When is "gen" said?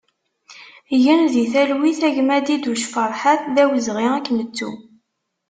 1.03-1.21